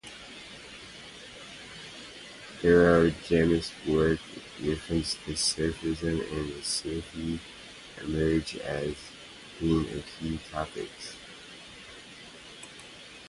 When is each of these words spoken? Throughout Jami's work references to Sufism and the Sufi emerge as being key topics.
Throughout 2.59 3.13
Jami's 3.23 3.71
work 3.87 4.17
references 4.63 5.15
to 5.27 5.35
Sufism 5.35 6.21
and 6.21 6.49
the 6.49 6.61
Sufi 6.63 7.39
emerge 8.01 8.55
as 8.55 8.95
being 9.59 9.85
key 10.19 10.39
topics. 10.51 11.17